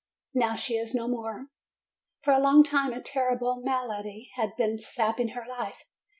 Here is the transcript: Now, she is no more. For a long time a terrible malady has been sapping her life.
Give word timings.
Now, 0.33 0.55
she 0.55 0.77
is 0.77 0.95
no 0.95 1.07
more. 1.07 1.49
For 2.23 2.33
a 2.33 2.39
long 2.41 2.63
time 2.63 2.91
a 2.91 2.99
terrible 3.03 3.57
malady 3.57 4.31
has 4.33 4.49
been 4.57 4.79
sapping 4.79 5.27
her 5.37 5.45
life. 5.47 5.85